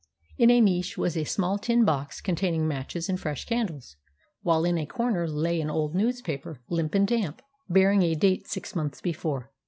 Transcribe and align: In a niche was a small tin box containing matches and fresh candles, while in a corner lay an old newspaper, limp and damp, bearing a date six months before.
In 0.39 0.49
a 0.49 0.59
niche 0.59 0.97
was 0.97 1.15
a 1.15 1.25
small 1.25 1.59
tin 1.59 1.85
box 1.85 2.21
containing 2.21 2.67
matches 2.67 3.07
and 3.07 3.19
fresh 3.19 3.45
candles, 3.45 3.97
while 4.41 4.65
in 4.65 4.75
a 4.79 4.87
corner 4.87 5.27
lay 5.29 5.61
an 5.61 5.69
old 5.69 5.93
newspaper, 5.93 6.59
limp 6.69 6.95
and 6.95 7.07
damp, 7.07 7.39
bearing 7.69 8.01
a 8.01 8.15
date 8.15 8.47
six 8.47 8.75
months 8.75 8.99
before. 8.99 9.51